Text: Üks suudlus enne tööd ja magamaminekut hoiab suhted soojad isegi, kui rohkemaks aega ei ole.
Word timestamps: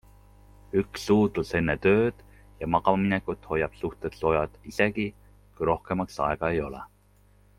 Üks 0.79 1.01
suudlus 1.09 1.51
enne 1.59 1.75
tööd 1.83 2.23
ja 2.63 2.69
magamaminekut 2.77 3.45
hoiab 3.51 3.77
suhted 3.83 4.17
soojad 4.23 4.57
isegi, 4.73 5.07
kui 5.59 5.71
rohkemaks 5.73 6.21
aega 6.29 6.53
ei 6.57 6.63
ole. 6.71 6.83